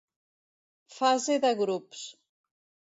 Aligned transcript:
Fase 0.97 1.35
de 1.45 1.53
grups. 1.61 2.05